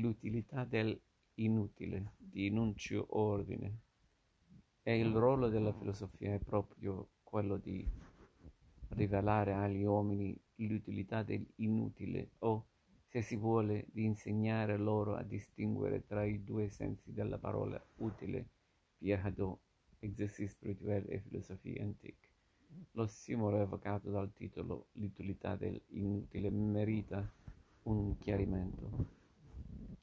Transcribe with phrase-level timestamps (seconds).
[0.00, 3.80] l'utilità dell'inutile di Nunzio Ordine.
[4.82, 7.88] E il ruolo della filosofia è proprio quello di
[8.90, 12.66] rivelare agli uomini l'utilità dell'inutile o,
[13.06, 18.48] se si vuole, di insegnare loro a distinguere tra i due sensi della parola utile,
[18.98, 19.58] Pierre Hadot,
[19.98, 22.28] exercice spirituel e philosophie antique.
[22.92, 27.30] Lo simolo evocato dal titolo L'utilità dell'inutile merita
[27.84, 29.21] un chiarimento.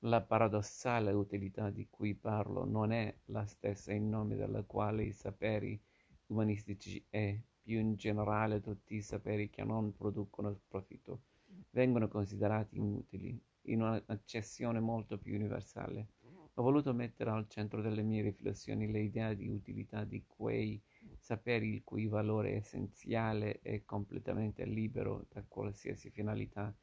[0.00, 5.12] La paradossale utilità di cui parlo non è la stessa in nome della quale i
[5.12, 5.80] saperi
[6.26, 11.22] umanistici e, più in generale, tutti i saperi che non producono profitto
[11.70, 16.08] vengono considerati inutili, in un'accezione molto più universale.
[16.54, 20.80] Ho voluto mettere al centro delle mie riflessioni l'idea di utilità di quei
[21.18, 26.74] saperi il cui valore essenziale è completamente libero da qualsiasi finalità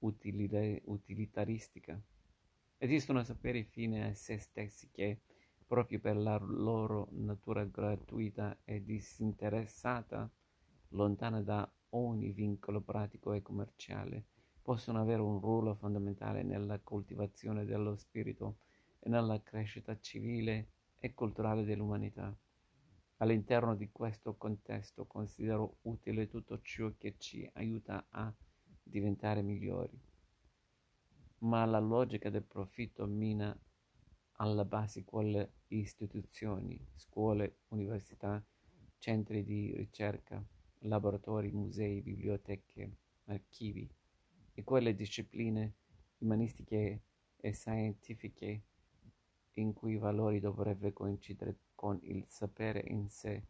[0.00, 1.98] utilitaristica.
[2.84, 5.22] Esistono saperi fini a se stessi che,
[5.66, 10.30] proprio per la loro natura gratuita e disinteressata,
[10.88, 14.26] lontana da ogni vincolo pratico e commerciale,
[14.60, 18.58] possono avere un ruolo fondamentale nella coltivazione dello spirito
[18.98, 22.36] e nella crescita civile e culturale dell'umanità.
[23.16, 28.30] All'interno di questo contesto considero utile tutto ciò che ci aiuta a
[28.82, 30.12] diventare migliori
[31.44, 33.56] ma la logica del profitto mina
[34.38, 38.44] alla base quelle istituzioni, scuole, università,
[38.98, 40.44] centri di ricerca,
[40.80, 43.88] laboratori, musei, biblioteche, archivi.
[44.54, 45.74] E quelle discipline
[46.18, 47.02] umanistiche
[47.36, 48.62] e scientifiche
[49.54, 53.44] in cui i valori dovrebbero coincidere con il sapere in sé,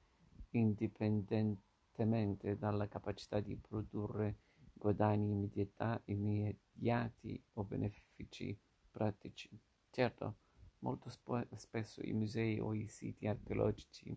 [0.51, 4.39] indipendentemente dalla capacità di produrre
[4.75, 8.59] guadagni immediata, immediati o benefici
[8.91, 9.49] pratici.
[9.91, 10.37] Certo,
[10.81, 14.17] molto sp- spesso i musei o i siti archeologici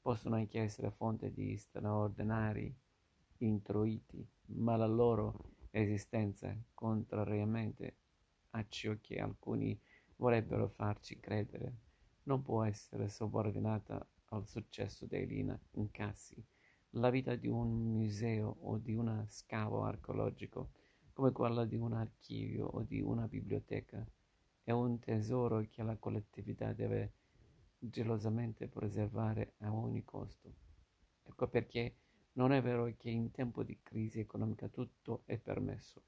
[0.00, 2.74] possono anche essere fonte di straordinari
[3.38, 7.96] introiti, ma la loro esistenza, contrariamente
[8.50, 9.78] a ciò che alcuni
[10.16, 11.74] vorrebbero farci credere,
[12.24, 16.42] non può essere subordinata al successo degli incassi
[16.92, 20.70] la vita di un museo o di uno scavo archeologico,
[21.12, 24.06] come quella di un archivio o di una biblioteca,
[24.62, 27.12] è un tesoro che la collettività deve
[27.78, 30.52] gelosamente preservare a ogni costo.
[31.24, 31.96] Ecco perché
[32.32, 36.02] non è vero che in tempo di crisi economica tutto è permesso,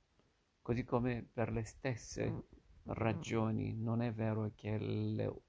[0.63, 2.45] così come per le stesse
[2.85, 5.43] ragioni non è vero che le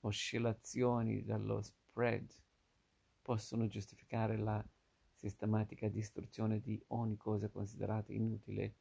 [0.00, 2.30] oscillazioni dello spread
[3.30, 4.60] possono giustificare la
[5.12, 8.74] sistematica distruzione di ogni cosa considerata inutile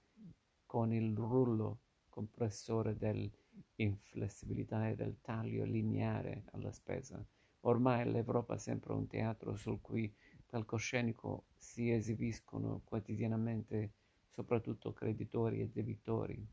[0.65, 7.23] con il rullo compressore dell'inflessibilità e del taglio lineare alla spesa.
[7.59, 10.11] Ormai l'Europa è sempre un teatro sul cui
[10.47, 13.91] palcoscenico si esibiscono quotidianamente
[14.29, 16.43] soprattutto creditori e debitori.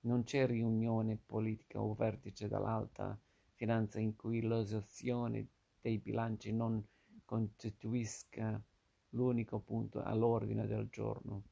[0.00, 3.16] Non c'è riunione politica o vertice dell'alta
[3.52, 5.46] finanza in cui l'esauzione
[5.80, 6.84] dei bilanci non
[7.28, 8.58] costituisca
[9.10, 11.42] l'unico punto all'ordine del giorno.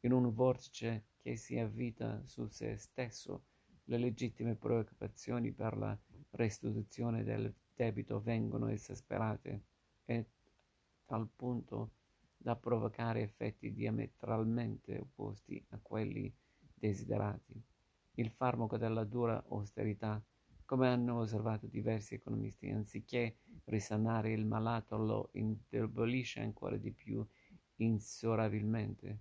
[0.00, 3.44] In un vortice che si avvita su se stesso,
[3.84, 5.98] le legittime preoccupazioni per la
[6.32, 9.62] restituzione del debito vengono esasperate
[10.04, 10.26] e
[11.06, 11.92] tal punto
[12.36, 16.30] da provocare effetti diametralmente opposti a quelli
[16.74, 17.58] desiderati.
[18.16, 20.22] Il farmaco della dura austerità
[20.66, 27.24] come hanno osservato diversi economisti, anziché risanare il malato lo indebolisce ancora di più
[27.76, 29.20] insorabilmente,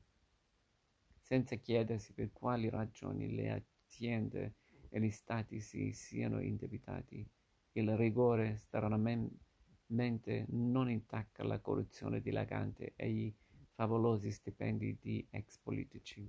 [1.22, 4.56] senza chiedersi per quali ragioni le aziende
[4.89, 7.25] e gli stati si siano indebitati.
[7.73, 13.35] Il rigore stranamente non intacca la corruzione dilagante e i
[13.69, 16.27] favolosi stipendi di ex politici,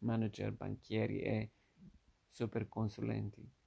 [0.00, 1.50] manager, banchieri e
[2.26, 3.57] superconsulenti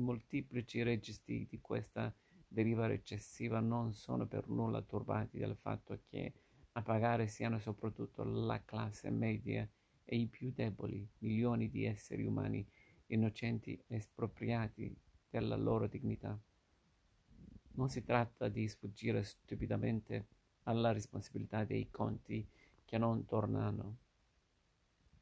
[0.00, 2.12] molteplici registri di questa
[2.48, 6.32] deriva recessiva non sono per nulla turbati dal fatto che
[6.72, 9.68] a pagare siano soprattutto la classe media
[10.04, 12.66] e i più deboli, milioni di esseri umani
[13.06, 14.96] innocenti espropriati
[15.28, 16.38] della loro dignità.
[17.72, 20.26] Non si tratta di sfuggire stupidamente
[20.64, 22.46] alla responsabilità dei conti
[22.84, 23.96] che non tornano,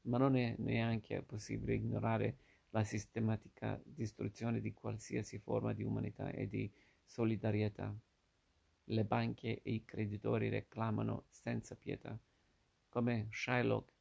[0.02, 2.38] ma non è neanche possibile ignorare
[2.70, 6.70] la sistematica distruzione di qualsiasi forma di umanità e di
[7.04, 7.94] solidarietà.
[8.84, 12.18] Le banche e i creditori reclamano senza pietà,
[12.88, 13.92] come Shylock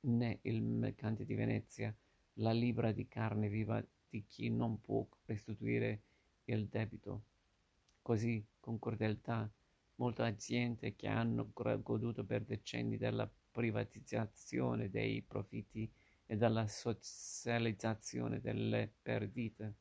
[0.00, 1.94] né il mercante di Venezia
[2.34, 6.02] la libra di carne viva di chi non può restituire
[6.44, 7.22] il debito.
[8.02, 9.50] Così, con crudeltà,
[9.96, 15.90] molte aziende che hanno goduto per decenni della privatizzazione dei profitti
[16.26, 19.74] e dalla socializzazione delle perdite.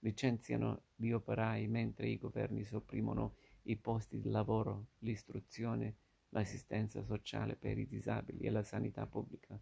[0.00, 5.96] Licenziano gli operai mentre i governi sopprimono i posti di lavoro, l'istruzione,
[6.30, 9.58] l'assistenza sociale per i disabili e la sanità pubblica.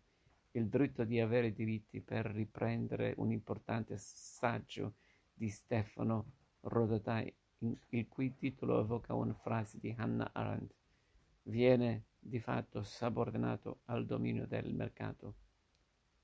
[0.53, 4.95] Il diritto di avere diritti per riprendere un importante saggio
[5.33, 7.25] di Stefano Rodotà,
[7.89, 10.75] il cui titolo evoca una frase di Hannah Arendt,
[11.45, 15.35] viene di fatto subordinato al dominio del mercato,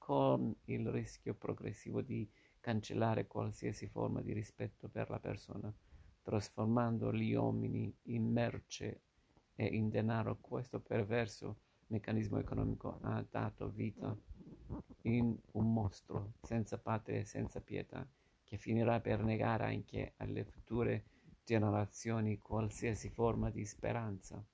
[0.04, 2.28] con il rischio progressivo di
[2.58, 5.72] cancellare qualsiasi forma di rispetto per la persona
[6.22, 9.02] trasformando gli uomini in merce
[9.54, 10.38] e in denaro.
[10.40, 14.16] Questo perverso meccanismo economico ha dato vita
[15.02, 18.05] in un mostro senza patria e senza pietà
[18.43, 21.05] che finirà per negare anche alle future
[21.44, 24.44] generazioni qualsiasi forma di speranza.